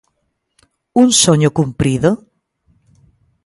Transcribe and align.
Un 1.01 1.07
soño 1.23 1.49
cumprido? 1.57 2.11